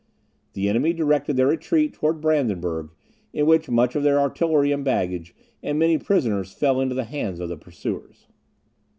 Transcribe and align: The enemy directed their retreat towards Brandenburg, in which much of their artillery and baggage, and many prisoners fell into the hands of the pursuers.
The 0.53 0.67
enemy 0.67 0.93
directed 0.93 1.37
their 1.37 1.45
retreat 1.45 1.93
towards 1.93 2.21
Brandenburg, 2.21 2.89
in 3.33 3.45
which 3.45 3.69
much 3.69 3.95
of 3.95 4.01
their 4.01 4.19
artillery 4.19 4.71
and 4.71 4.83
baggage, 4.83 5.35
and 5.61 5.77
many 5.77 5.99
prisoners 5.99 6.51
fell 6.53 6.81
into 6.81 6.95
the 6.95 7.03
hands 7.03 7.39
of 7.39 7.49
the 7.49 7.55
pursuers. 7.57 8.25